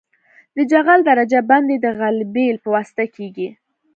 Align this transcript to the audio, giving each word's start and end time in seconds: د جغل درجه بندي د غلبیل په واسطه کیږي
د 0.55 0.57
جغل 0.71 0.99
درجه 1.09 1.39
بندي 1.49 1.77
د 1.81 1.87
غلبیل 1.99 2.55
په 2.63 2.67
واسطه 2.75 3.05
کیږي 3.15 3.49